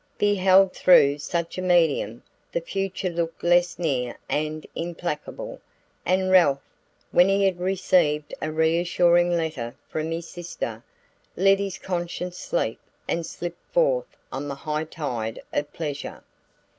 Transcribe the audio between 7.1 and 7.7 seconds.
when he had